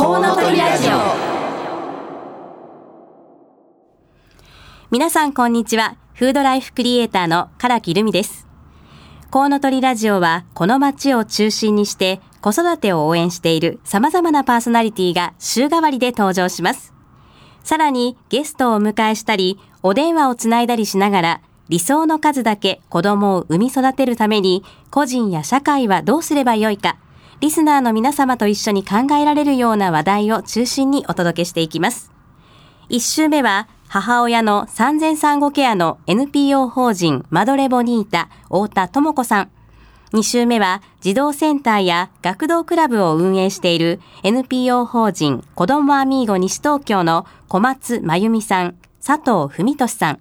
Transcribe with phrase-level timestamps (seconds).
[0.00, 0.92] コウノトリラジオ。
[4.90, 5.98] 皆さんこんにちは。
[6.14, 8.46] フードライフクリエイターの唐木留美です。
[9.30, 16.94] コウノトリラジオはこの街を中心にして子育てを応援している様々なパーソナリティが週替わりで登場します。
[17.62, 26.96] さらにゲストをお迎えしたりお電話をつないだりしながら理想の数だけ子供を産み育てるために個人や社会はどうすればよいか
[27.40, 32.12] リスナーの皆様と一緒に考えられるような話題を中心にお届けしていきます。
[32.90, 39.50] 一週目は、母親の産前産後ケアの NPO 法人マドレボニータ太田智子さん。
[40.12, 50.20] 二週目は児童センターや学童クラブを運営している NPO 法人子どもアミーゴ西東京の小松真由美さん、佐藤文俊さん。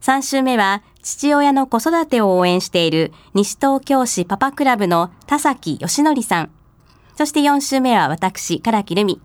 [0.00, 6.50] 3週目は父親の子育てを応援している西東京市パパクラブの田崎義則さん。
[7.16, 9.20] そして4週目は私、唐木留美。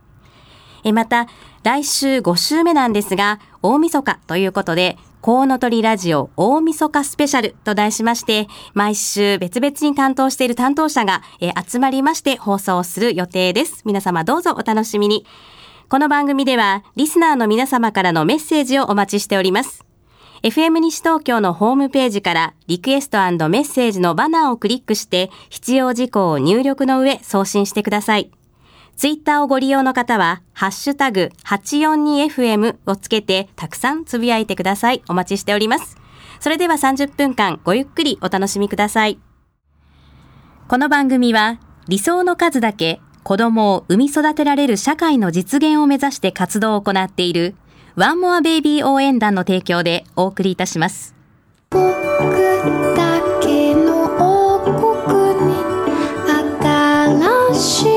[0.84, 1.26] え、また、
[1.63, 13.82] 来週5週目なんですが、大晦日ということで、コウノトリラジオ大晦日スペシャルと題しまして、毎週別々に担当している担当者が、え集まりまして放送する予定です。
[13.85, 15.26] 皆様どうぞお楽しみに。
[15.90, 19.90] この番組では、リスナーの皆様からのメッセージをお待ちしております。
[20.43, 28.31] FM 西東京のホームページからリクエストメッセージのバナーをクリックして必要事項を入力の上送信してください。
[28.95, 35.03] ツイッターをご利用の方は、ハッシュタグ 842FM をつけてたくさんつぶやいてください。
[35.07, 35.98] お待ちしております。
[36.39, 39.20] それでは30分間ごゆっくりお楽しみください。
[40.67, 47.53] この番組は理想の数だけ子供を産み育てられる社会の実現を目指して活動を行っている
[47.95, 51.13] ワンモアベイビー応援団の提供でお送りいたします。
[51.70, 54.73] 僕だけの王国
[55.45, 55.55] に
[57.51, 57.90] 新しい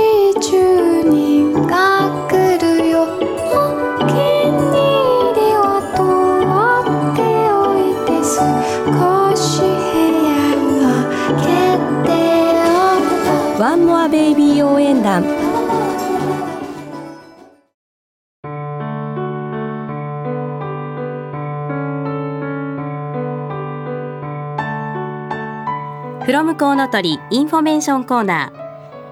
[26.25, 28.51] フロムこうのとりインフォメーションコーナ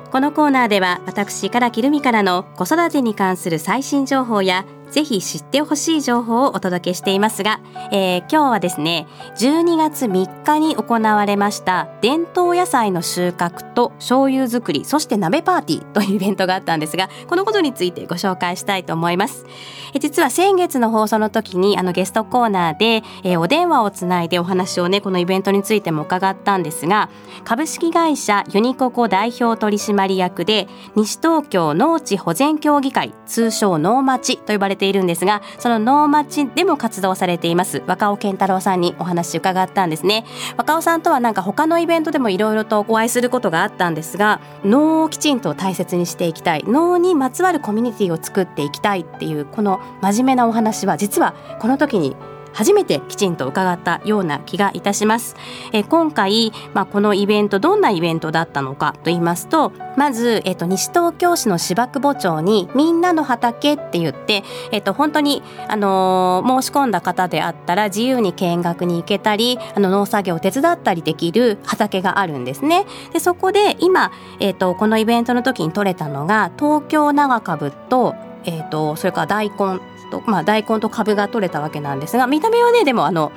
[0.06, 0.10] ー。
[0.10, 7.60] このコーナーでは私からきるみからの子育てに関する最新情報やぜひ知ってほしい情報をお届けしていますが、
[7.90, 9.06] えー、今日はですね
[9.38, 19.46] 12月3日に行われました伝統野菜の収穫と醤油作りそして鍋パーティーというイベントがあったんですがこのことについてご紹介したいと思います。
[19.94, 27.10] え実は先月の放送の時にあのゲストコーナーで、えー、お電話をつないでお話をねこのイベントについても伺ったんですが
[27.44, 30.66] 株式会社ユニココ代表取締役で
[30.96, 40.24] 西東京農地保全協議会通称農町と呼ばれてているんですがその能町でも活動されています若尾健太郎さんにお話伺ったんですね。
[40.56, 52.16] 若尾さんとはなんか他のイベントでもいろいろとお会いすることがあったんですが能をきちんと大切にしていきたい能にまつわるコミュニティを作っていきたいっていうこの真面目なお話は実はこの時に
[52.52, 55.36] 初めてきちんと伺ったような気がいたします。
[55.72, 72.86] え今回、まあ、このイベントどんなイベントだったのかと言いますとまず、えっと、西東京市の芝久保町にみんなの畑って言って、えっと、本当に、あのー、申し込んだ方であったら自由に見学に行けたりあの農作業を手伝ったりできる畑があるんですね。
[73.12, 78.14] でそこで今、えっと、このイベントの時に取れたのが東京長株と
[78.44, 79.80] えーと、それから大根
[80.12, 83.32] と、まあ、大根と株が取れたわけなんですが見た目はねでもあの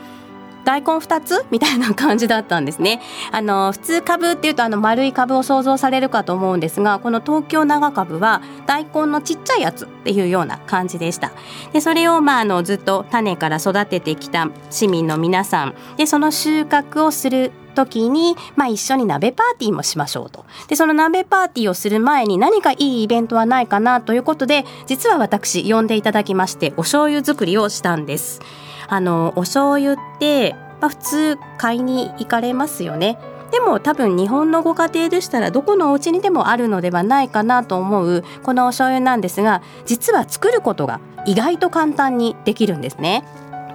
[0.66, 3.00] 大根2つみたいな感じだったんですね。
[3.31, 11.31] あの普通株っていうとあの丸い株を想像されるかと思うんですがこの東京長株は大根のちっちゃいやつっていうような感じでした。
[11.72, 20.46] でそれをまああのずっと種から育ててきた市民の皆さんでその収穫をする時に、まあ、一緒に鍋パーティーもしましょうと。
[20.68, 28.41] で、その鍋パーティーをする前に何かいいイベントはないかなということで、実は私呼んでいただきまして、お醤油作りをしたんです。
[28.88, 33.20] あの、お醤油って、まあ、普通買いに行かれますよね。
[33.52, 43.23] でも多分日本のご家庭でしたらどこのお家にでもあるのではないかなと思うこのお醤油なんですが実は作ることが意外と簡単にできるんですね。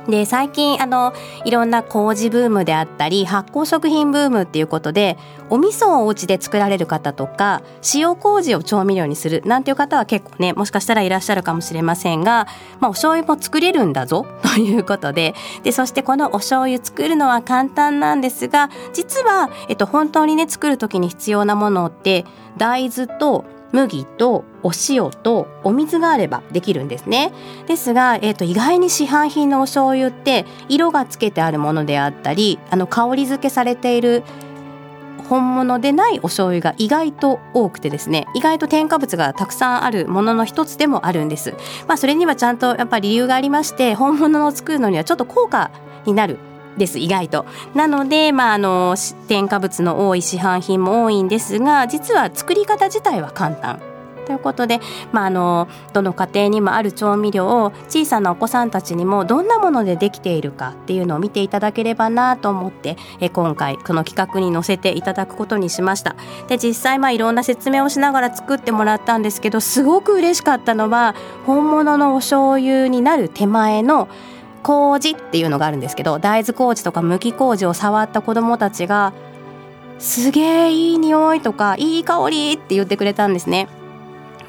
[0.08, 1.12] で最近あの
[1.44, 5.18] いろんな麹ブームであったり発酵食品ブームっていうことで
[5.50, 7.62] お味噌をお家で作られる方とか
[7.94, 12.46] 塩麹を調味料にするなんていう方は結構ねもしかしたらいらっしゃるかもしれませんが、
[12.80, 22.24] まあ、お醤油も作れるんだぞ ということででそしてこのお醤油作るのは簡単なんですが実は、えっと、本当にね作る時に必要なものって
[22.56, 27.32] 大豆と麦とお塩とお水があればできるんですね。
[27.66, 34.22] ですが、えーと、意外に市販品のお醤油って色がつけてあるものであったりあの香り付けされている
[35.28, 38.26] 本物でないお醤油が意外と多くてですね。
[38.34, 41.54] 意外と添加物がたくさんあるものの一つでもあるんです。
[41.86, 45.70] まあそれにはちゃんとやっぱり理由がありまして本物を作るのにはちょっと高価
[46.04, 46.38] になる
[46.76, 46.98] です。
[46.98, 47.46] 意外と。
[47.74, 48.96] なので、まあ、あの
[49.28, 53.89] 添加物の多い市販品も多いんですが実は作り方自体は簡単。
[54.30, 54.78] ということで、
[55.10, 66.14] まあ、あのどの家庭にもある調味料を小さなお子さんたちにもどんなものでできているかっていうのを見ていただければなと思ってえ今回この企画に載せていただくことにしました
[66.46, 74.08] で実際まあいろんな説明をしながら作ってもらったんですけどすごく嬉しかったのは本物のお醤油になる手前の
[74.62, 79.12] 麹っていうのがあるんですけど大豆麹とか麦麹を触った子どもたちが
[79.98, 83.68] すげえいい匂いとかいい香りって言ってくれたんですね。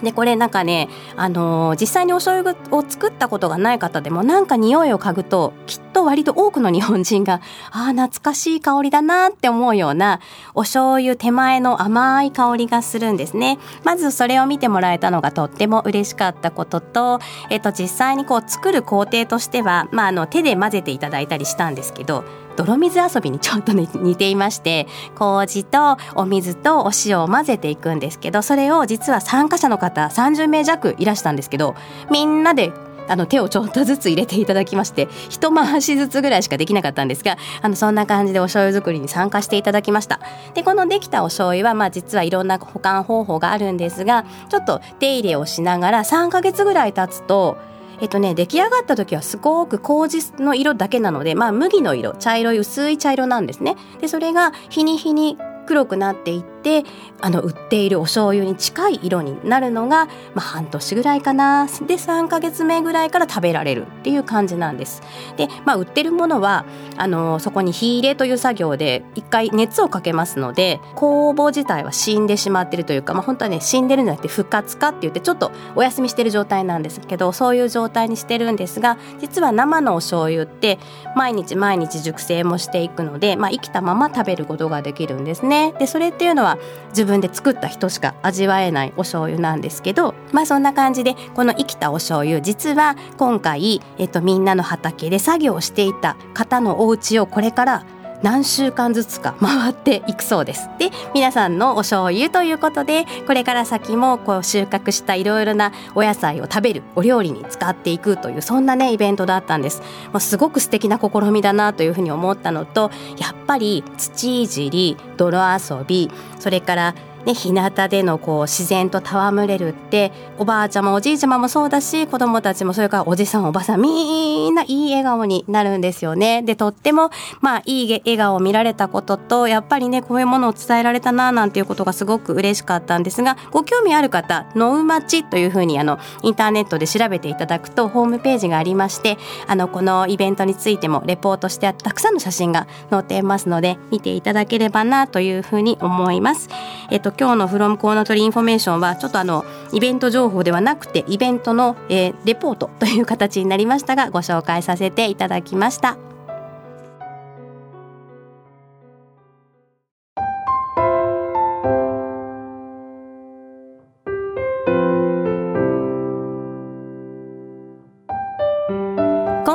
[0.03, 10.19] でこれなんかね、あのー、実際にお醤油を作ったことがない方でもなんか匂いを嗅ぐときっと割と多くの日本人がああ懐かしい香りだなって思うような
[10.56, 13.59] お醤油手前の甘い香りがするんですね。
[13.83, 17.19] まずそれを見てもらえたのがとっても嬉しかったことと、
[17.50, 22.24] えっと、実際にこう作る工程としては、まあ、あの手で混ぜていただいたりしたんですけど
[22.57, 31.75] 泥水遊びにちょっと、ね、似ていまして麹とお水とお塩を混ぜていくんですけどそれを実は参加者の方30名弱いらしたんですけど
[32.09, 32.71] みんなで
[33.11, 40.21] あの手をちょっとずつ入れていただきまして一回しずつぐらいしかできなかったんですがあのそんな感じでお醤油作りに参加していただきました。
[40.53, 47.57] でこのできたお醤油はまあ実はいろんな保管方法があるんですがちょっと手入れをしながら3ヶ月ぐらい経つと
[47.99, 53.75] えっとね出来上がった時はすごく麹の色だけなのでまあ麦の色茶色い薄い茶色なんですね。
[53.99, 56.83] でそれが日に日に黒くなっていって
[57.21, 65.01] あの売っているお醤油に近い色になるのが、まあ、半年ぐらいかなで3ヶ月目ぐらいから食べられるっていう感じなんです。
[65.37, 66.65] で、まあ、売ってるものは
[66.97, 80.79] あのそこに火入れという作業で一回熱をかけますので酵母自体は死んでしまってるというか、まあ、本当はね死んでるんじゃなくて不活化って言ってちょっとお休みしてる状態なんですけどそういう状態にしてるんですが実は生のお醤油って
[81.15, 85.73] 毎日毎日熟成もしていくので、まあ、生きたまま食べることができるんですね。
[85.79, 86.50] でそれっていうのは
[86.89, 97.86] 自分で作った人しか味わえないお醤油なんですけどまあそんな感じでこの生きたお醤油実は今回、えっと、みんなの畑で作業していた方のお家をこれから
[98.21, 100.69] 何週間ずつか回っていくそうです。
[100.77, 109.81] で皆さんのお醤油ということでこれから先もこう収穫したいろいろなお野菜を食べるお料理に使っていくというそんなねイベントだったんです。
[110.12, 116.95] まあ、すごく素敵な試みだなというふうに思ったのとやっぱり土いじり泥遊びそれから
[117.25, 126.41] ね、日向でのこう自然と戯れるっておばあちゃまおじいちゃまもそうだし子供たちもそれからおじさんおばさんみんないい笑顔になるんですよね。
[126.41, 139.17] でとってもまあいい笑顔を見られたこととやっぱりねこういうものを伝えられたななんていうことがすごく嬉しかったんですがご興味ある方「のうまち」というふうにあのインターネットで調べていただくとホームページがありまして
[139.47, 146.50] あのこのイベントについてもレポートしてたくさんの写真が載っていますので見ていただければなというふうに思います。
[146.89, 155.97] えっと今日のフロムこうのとりインフォメーションはちょっとあのイベント情報ではなくてイベントの、えー、レポートという形になりましたがご紹介させていただきました。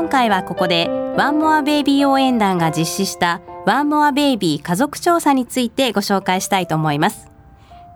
[0.07, 7.36] 今回はここでワンモアベイビー応援団が実施したワンモアベイビー家族調査についてご紹介したいと思います。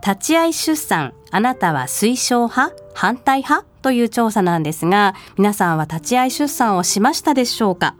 [0.04, 7.94] 立ち会い出産、あなたは推奨派反対派という調査なんですが、皆さんは立ち会い出産をしましたでしょうか？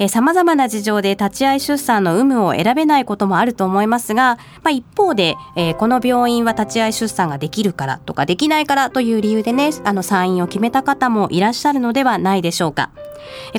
[0.00, 12.90] えー、様々な事情で立ち会い出産の有無を選べないこともあると思いますが、まあ、一方で、えー、この病院は立ち会い出産ができるからとかできないからという理由でね、あの、産院を決めた方もいらっしゃるのではないでしょうか。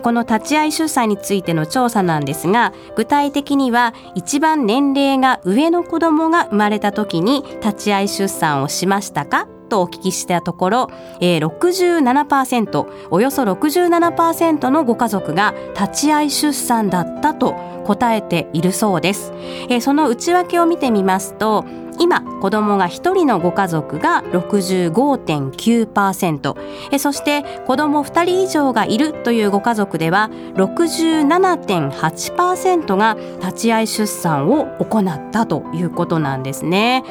[0.01, 17.53] この立ち会い出産についての調査なんですが具体的には一番年齢が上の子供が生まれた時に立ち会い出産をしましたかとお聞きしたところ、えー、67%およそ67%のご家族が立ち会い出産だったと
[17.85, 19.31] 答えているそうです、
[19.69, 21.63] えー、その内訳を見てみますと
[21.99, 37.03] 今子供が1人のご家族が65.9%そして子供2人以上がいるというご家族では67.8%が立ち会い出産を行ったということなんですね。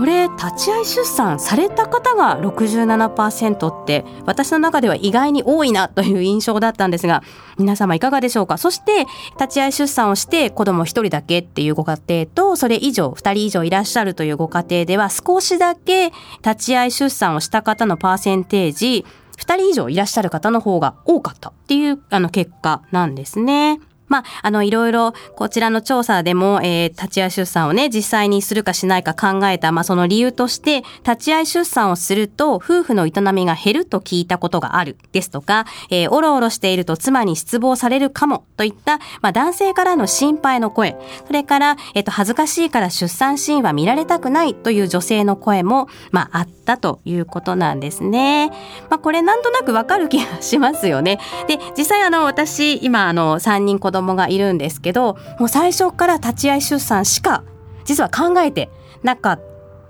[0.00, 7.22] これ立ち会い出産された方が67%って私の中では意外に多いなという印象だったんですが
[7.58, 8.56] 皆様いかがでしょうか？
[8.56, 9.04] そして
[9.38, 19.04] 立ち会い出産をして子供1人だけっていうご家庭とそれ以上2人以上いらっしゃるというご家庭では少しだけ立ち会い出産をした方のパーセンテージ
[19.36, 23.78] 2人以上いらっしゃる方の方が多かったっていうあの結果なんですね。
[24.10, 48.50] まあ、あの、いろいろ、こちらの調査でも、えー、立ち会い出産をね、実際にするかしないか考えた、まあ、その理由として、立ち会い出産をすると、夫婦の営みが減ると聞いたことがある、ですとか、えー、おろおろしていると妻に失望されるかも、といった、まあ、男性からの心配の声、それから、えっ、ー、と、恥ずかしいから出産シーンは見られたくないという女性の声も、まあ、あったということなんですね。
[48.88, 51.20] まあ、これなんとなくわかる気がしますよね。
[51.46, 57.44] で、実際あの、私、今、あの、3人子供供がいるんですけどもう最初から立ち会い出産しか
[57.84, 58.70] 実は考えて
[59.02, 59.40] なかっ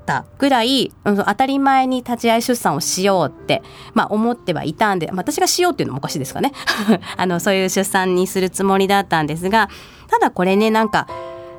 [0.07, 3.63] たぐらい、うん、当たり前に立ち会い出産をしようって、
[3.95, 6.53] まあ、思ってはいたんで、私がしようっていうのもおかしいですかね。
[7.17, 9.69] あのそういう出産にするつもりだったんですが
[10.09, 11.07] ただこれねなんか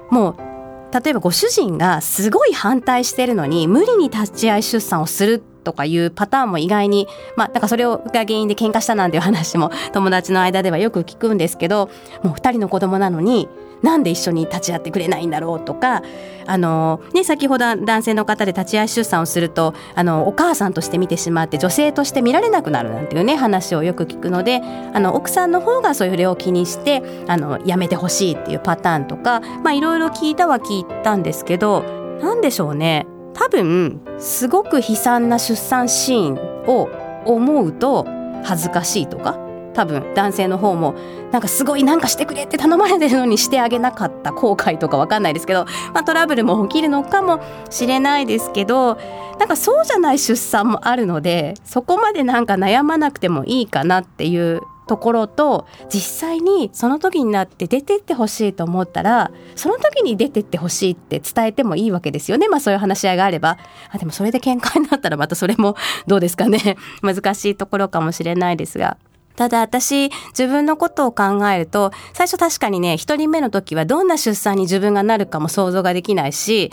[0.09, 0.50] もう
[0.91, 11.89] 例えばご主人がすごい反対してるのに無理に立ち会い出産をするとかいうパターンも意外にまあなんかそれが原因で喧嘩したなんていう話も友達の間ではよく聞くんですけど
[12.23, 13.47] もう2人の子供なのに
[13.81, 16.03] なんで一緒に立ち会ってくれないんだろうとか
[16.45, 24.61] あの、ね、先ほど男性の方で立ち会い出産をするとあのお母さんとして見てしまって女性として見られなくなるなんていうね話をよく聞くので
[24.93, 29.41] あの奥さんの方がそれを気にしてあのやめてほしいっていうパターンとか
[29.73, 31.83] いろいろ聞いたは聞いたんですけど
[32.21, 33.07] 何でしょうね。
[33.33, 36.89] 多分すごく悲惨な出産シーンを
[37.25, 38.05] 思うと
[38.43, 39.37] 恥ずかしいとか
[39.73, 40.95] 多分男性の方も
[41.31, 48.97] なんかすごいなんかしてくれって頼まれてるのにしてあげなかった後悔とかわかんないですけど、 まあ、トラブルも起きるのかもしれないですけど
[49.39, 54.61] なんかそうじゃない出産もあるのでそこまでなんか悩まなくてもいいかなっていう
[54.91, 62.49] ところと実際にその時になって出てってほしいと思ったらその時に出てってほしいって伝えてもいいわけですよね。
[62.49, 63.57] まあそういう話し合いがあれば。
[63.89, 66.75] あでもそれで喧嘩になったらまたそれもどうですかね。
[67.01, 68.97] 難しいところかもしれないですが。
[69.41, 76.71] ただ私自分のことを考えると最初確かにね一人目の時はどんな出産に自分がなるかも想像ができないし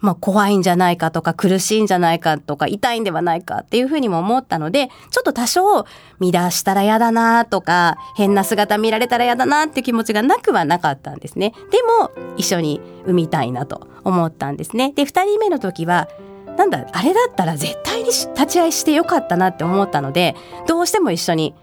[0.00, 5.84] まあ、怖いんじゃないかとか苦しいんじゃないかとか痛いんではないかっていうふうにも思ったのでちょっと多少
[6.20, 11.52] 乱したら嫌だなとか変な姿見られたら嫌だなっていう気持ちがなくはなかったんですね。
[11.70, 14.92] でも一緒に産みたいなと思ったんですね。
[14.92, 16.08] で2人目の時は
[16.56, 20.34] なんだあれだったら絶対に立ち会いしてよかったなって思ったので
[20.66, 21.54] どうしても一緒に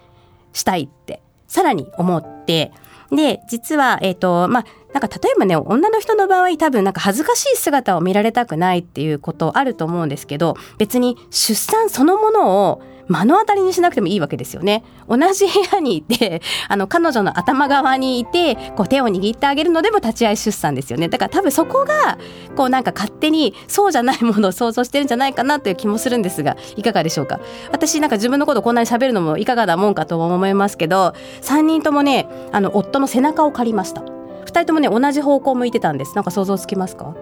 [0.54, 2.72] したいってさらに思って
[3.12, 14.84] で実はえっ、ー、とまあなんか例えばね女の人の場合多分なんか恥ずかしい姿を見られたくないっていうことあると思うんですけど別に出産そのものを目の当たりにしなくてもいいわけですよね。
[15.08, 21.08] 同じ部屋にいて、 あの、彼女の頭側にいて、こう手を握ってあげるのでも立ち会い出産ですよね。
[21.10, 22.18] だから多分そこが、
[22.56, 27.40] こうなんか勝手にそうじゃないものを想像してるんじゃないかなという気もするんですが、いかがでしょうか？
[27.72, 34.02] 私なんか自分のことこんなに喋るのもいかがなもんかと思いますけど、3人ともね、あの、夫の背中を借りました。
[34.02, 37.14] 2人ともね同じ方向向いてたんですなんか想像つきますか？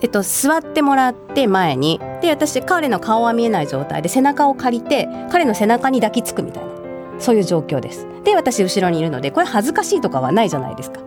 [0.00, 6.70] えっと、座ってもらって前にで私彼の顔は見えない状態で背中を借りて彼の背中に抱きつくみたいな
[7.18, 8.06] そういう状況です。
[8.24, 11.00] で私後ろにいるのでこれ恥ずかしいとかはないじゃないですか。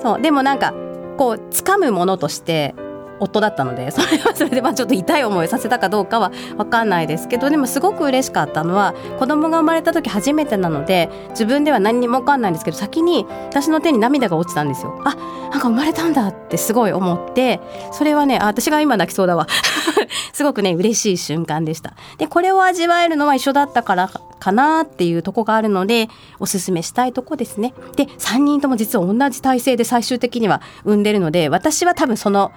[0.00, 0.72] そうでもなんか
[1.16, 2.74] こう掴むものとして
[3.22, 15.00] 夫だったので それはそれでまあちょっと痛い思いさせたかどうかは分かんないですけどでもすごく嬉しかったのは子供が生まれた時初めてなので自分では何にも分かんないんですけど先に私の手に涙が落ちたんですよ。
[15.04, 15.16] あ
[15.50, 17.60] なんか生まれたんだってすごい思って
[17.92, 19.46] それはねあ私が今泣きそうだわ。
[20.32, 21.94] すごくね嬉しい瞬間でした。
[22.18, 24.10] でこれを味わえるのは一緒だったから
[24.42, 26.08] かなっていうとこがあるので
[26.40, 27.74] おすすめしたいとこですね。
[27.96, 32.50] で3人とも実は同じ体制で最終的には産んでるので私は多分その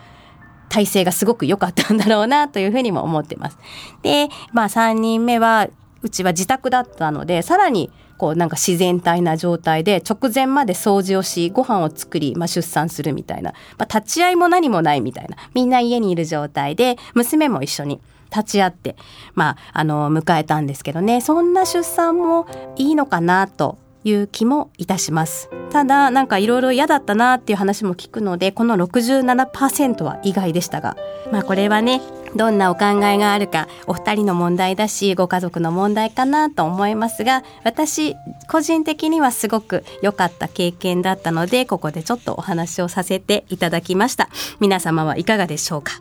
[0.69, 3.57] 体制がすごく良かったんだろうなというふうにも思ってます。
[4.01, 5.67] で、まあ3人目は、
[6.01, 15.37] うちは自宅だったので、さらにこうなんか自然体な状態で直前まで掃除をしご飯を作り、まあ、出産するみたいな、まあ、立ち会いも何もないみたいな。
[15.53, 18.95] みんな家にいる状態で娘も一緒に立ち会って、
[19.33, 21.21] まあ、あの迎えたんですけどね。
[21.21, 25.49] そんな出産もいいのかなという気もいたします。
[25.71, 30.95] ただなんかいろいろ嫌だったなっていう話も聞くのでこの67%は意外でしたが
[31.33, 32.01] まあこれはね
[32.33, 38.15] どんなお考えがあるかお二人の問題だしご家族の問題かなと思いますが私
[38.49, 44.29] 個人的にはすごく良かった経験だったのでここでちょっとお話をさせていただきました。
[44.61, 45.91] 皆様はいかがでしょうか？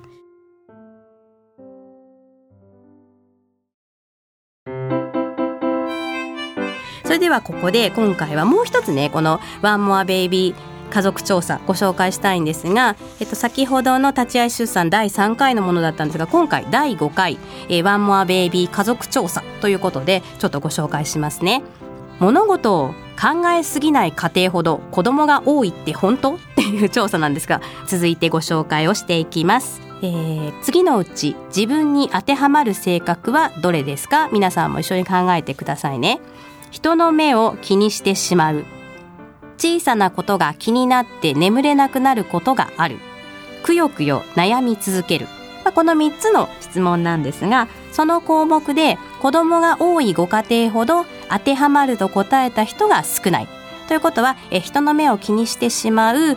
[7.35, 10.55] はここで今回はもう一つねこの「ワンモアベイビー
[10.93, 17.39] 家族調査ご紹介したいんですが、えっと、先ほどの立ち会い出産第3回のものだったんですが今回第5回
[17.69, 21.63] 「えー、ワンモアベイビー家族調査」ということでちょっとご紹介しますね。
[22.21, 26.35] 物事を考えすぎない家庭ほど子供が多いって本当？
[26.39, 29.81] っていう調査なんですが続いてご紹介をしていきます。
[30.03, 34.29] えー、次のうち自分に当てはまる性格はどれですか？
[34.33, 36.21] 皆さんも一緒に考えてくださいね
[36.75, 38.65] 人の目を気にしてしまう。
[39.59, 42.99] 小さなことが気になって眠れなくなることがある。
[43.63, 45.27] くよくよ悩み続ける、
[45.63, 53.49] まあ、この3つの質問なんですがその項目で子供が多いご家庭ほど当てはまると答えた人が少ない。
[53.87, 56.37] ということはえ人の目を気にしてしまう×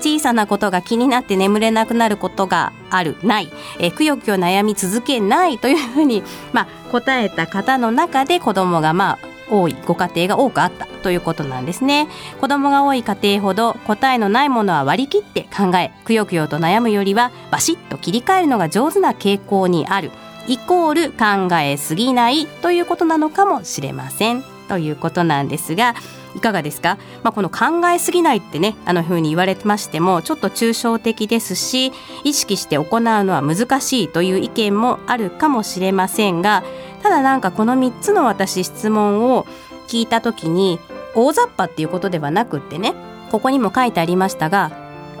[0.00, 3.16] 小さなことが気になって眠れなくなることがある。
[3.22, 3.50] ない。
[3.80, 12.08] えくよくよ悩み続けないというふうに、まあ、答えた方の中で子供がまあ多いご家庭が多くあったということなんですね。
[12.40, 20.10] 子供が多い家庭ほど答えのないものは割り切って考えくよくよと悩むよりはバシッと切り替えるのが上手な傾向にある。
[20.46, 24.44] イコール考えすぎないということなのかもしれません。
[24.68, 25.94] ということなんですが
[26.34, 31.92] いかがですか、まあ、この考えすぎないってねあの風に言われてましてもちょっと抽象的ですし
[32.24, 36.64] 意識して行うのは難しいという意見もあるかもしれませんが
[37.04, 39.46] ただなんかこの3つの私質問を
[39.88, 40.80] 聞いた時に
[41.14, 42.94] 大雑把っていうことではなくってね
[43.30, 44.72] ここにも書いてありましたが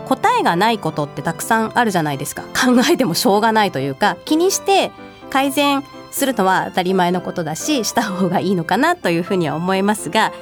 [0.08, 2.42] 答えがないことってたくさんあるじゃないですか。
[2.56, 4.92] 考えてもしょうがないというか気にして
[5.28, 10.32] 改善するのは当たり前のことだしした方がいいのかなというふうには思いますが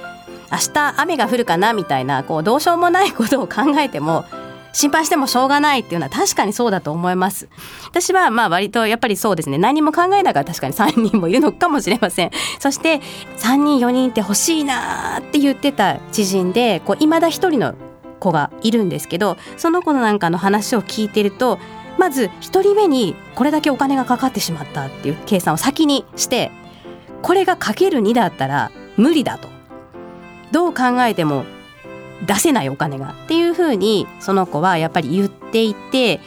[0.52, 4.26] 明日雨が降るかなみたいなこうどうしようもないことを考えても
[4.72, 7.48] 心配してもしょうがないっていうのは確かにそうだと思います。
[7.86, 9.58] 私はまあ割とやっぱりそうですね。
[9.58, 12.30] 何も考えながら確かに3人もいるのかもしれません。
[12.58, 13.00] そして
[13.38, 17.74] 3人4人って欲しいなって言ってた知人でこう未だ1人の
[18.18, 21.58] 子がいるんですけどその子のなんかの話を聞いてると
[21.98, 26.50] まず1人目にこれだけお金がかかってしまったっていう計算を先にして
[27.20, 29.48] これがかける2だったら無理だと。
[30.52, 31.44] どう考えても
[32.26, 36.20] 出せないお金がっていうふうにその子はやっぱり言っていて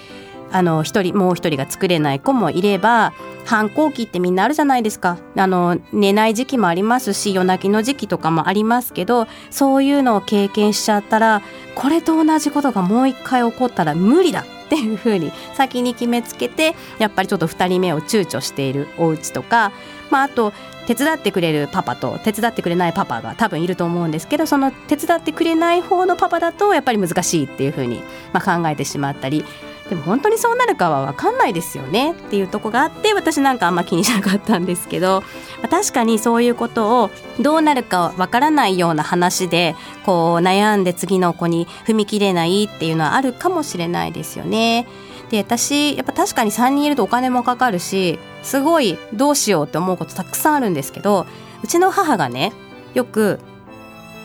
[0.51, 3.13] あの一人もう一人が作れない子もいれば
[3.45, 5.17] 反抗期ってみんなあるじゃないですか。
[5.35, 11.41] あの寝ない時期もありますし夜泣きの時期とかもありますけどそういうのを経験しちゃったら
[11.75, 19.71] これと同じことがもう一回起こったら無理だっていうふうに先に決めつけてやっぱりちょっと2人目を躊躇しているお家とか、
[20.09, 20.53] まあ、あと
[20.87, 29.43] 手伝ってくれるパパと手伝ってくれないパパが多分いると思うんですけどその手伝ってくれない方のパパだとやっぱり難しいっていうふうに、まあ、考えてしまったり
[29.89, 35.21] でも本当にそうなるかは分かんないですよねっていうとこがあって私なんかあんま気にしなかったんですけど、
[35.61, 44.87] まあ、確かにそういうことをどうなるか分からないような話でこう悩んで次の子に踏み切れないっていうのはあるかもしれないですよね。
[45.29, 51.25] で私やっぱ確かに3人いるとお金もかかるしすごいどうしようって思うことたくさんあるんですけど
[51.63, 52.53] うちの母がね
[52.93, 53.39] よく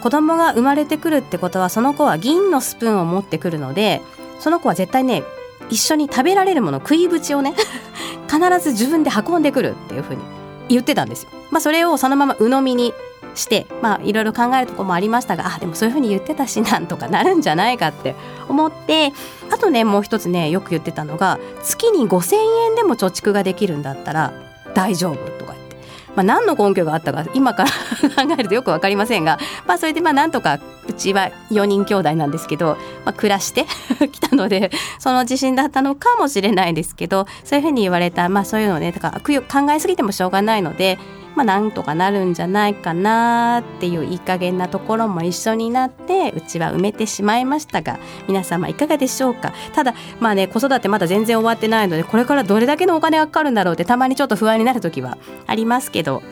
[0.02, 4.00] 子供が生まれてくるってことはその子は銀のスプーンを持ってくるので
[4.38, 5.22] その子は絶対ね
[5.68, 7.54] 一緒に食べられるもの食いぶちをね
[8.28, 10.22] 必ず自分で運んでくるっていうふうに
[10.68, 11.30] 言ってたんですよ。
[11.50, 12.94] まあ、それをそのまま鵜呑みに
[13.34, 18.14] してまあいろいろ考えるとこもありましたがあでもそういうふうに言ってたしなんとかなるんじゃないかって
[18.48, 19.12] 思って
[19.50, 22.36] あとねもう一つねよく言ってたのが月に5,000
[22.70, 24.32] 円でも貯蓄ができるんだったら
[24.74, 25.70] 大丈夫とか言って。
[26.16, 27.70] まあ、何の根拠があったか今から
[28.26, 33.66] 考えるとよく分かりませんが、まあ、それでまあなんとかうちは4人兄弟なんですけど、まあ、暮らして
[34.10, 40.98] きたのでその自信だったのかもしれないですけどそういうふうに言われた、まあ、そういうのねだから考えすぎてもしょうがないので
[41.36, 49.52] まあ、なんとかなるんじゃないかなっていういい加減なところも一緒になってうちは埋めてしまいましたが皆様いかがでしょうか？
[49.72, 56.22] ただまあね子育てまだ全然終わってないのでこれからどれだけのお金がかかるんだろうってたまにちょっと不安になる時はありますけど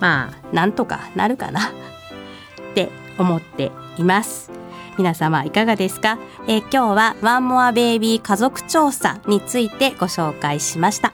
[0.00, 1.60] まあなんとかなるかな？
[1.60, 4.50] って思っています。
[4.98, 11.12] 皆様いかがですか、え今日はワンモアベイビー家族調査についてご紹介しました。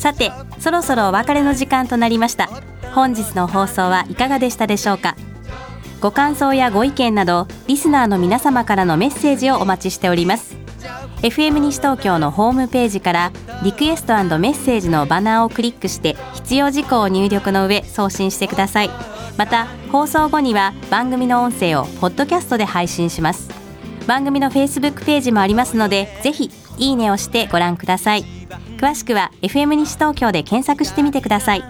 [0.00, 2.48] さてそろそろお別れの時間となりました。
[2.94, 5.14] 本日の放送はいかがでしたでしょうか？
[6.00, 10.56] ご感想やご意見などリスナーの皆様からのメッセージをお待ちしております。
[11.20, 13.30] FM 西東京のホームページから
[13.62, 18.90] リクエストメッセージのバナーをクリックして必要事項を入力の上送信してください。
[19.36, 23.50] また放送後には番組の音声をポッドキャストで配信します。
[24.06, 28.39] 番組の Facebook ページもありますのでぜひいいねをしてご覧ください。
[28.80, 31.64] 詳しくは FM 西東京で検索してみてください。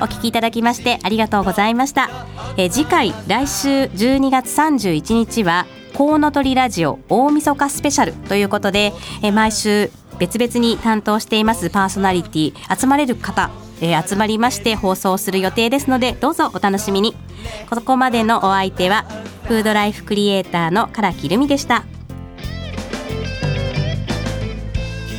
[0.00, 2.08] お聞きいただきましてありがとうございました。
[2.56, 8.92] え次回来週12月31日はコウノトリラジオ大晦日スペシャルということで
[9.22, 9.90] え毎週
[10.20, 17.14] 別々に担当していますパーソナリティ集まれる方えー、集まりまして放送する予定ですのでどうぞお楽しみに。
[17.68, 19.04] ここまでのお相手は
[19.44, 21.84] フードライフクリエイターの唐木留美でした。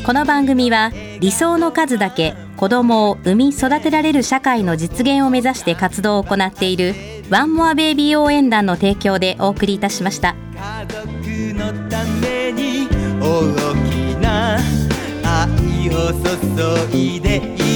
[0.08, 6.96] この番組は理想の数だけ子供を産み育てられる社会の実現を目指して活動を行っている
[7.30, 10.38] ワンモアベイビー応援団の提供でお送りいたしました。
[10.56, 11.04] 家族
[11.56, 12.88] のために
[13.20, 13.54] 大
[13.92, 14.58] きな
[15.26, 16.14] 愛を
[16.90, 17.67] 注いで